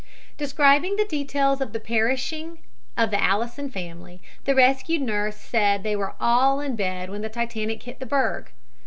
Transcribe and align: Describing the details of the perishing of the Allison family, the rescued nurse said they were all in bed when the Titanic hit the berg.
Describing 0.35 0.95
the 0.95 1.05
details 1.05 1.61
of 1.61 1.73
the 1.73 1.79
perishing 1.79 2.57
of 2.97 3.11
the 3.11 3.21
Allison 3.21 3.69
family, 3.69 4.19
the 4.45 4.55
rescued 4.55 5.03
nurse 5.03 5.35
said 5.37 5.83
they 5.83 5.95
were 5.95 6.15
all 6.19 6.59
in 6.59 6.75
bed 6.75 7.11
when 7.11 7.21
the 7.21 7.29
Titanic 7.29 7.83
hit 7.83 7.99
the 7.99 8.07
berg. 8.07 8.51